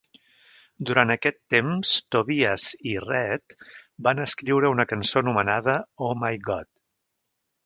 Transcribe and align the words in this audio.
Durant 0.89 1.11
aquest 1.15 1.37
temps 1.53 1.91
Tobias 2.15 2.65
i 2.93 2.95
Reed 3.03 3.55
van 4.09 4.25
escriure 4.27 4.73
una 4.77 4.87
cançó 4.95 5.23
anomenada 5.23 5.77
"Oh 6.09 6.13
My 6.25 6.43
God". 6.51 6.73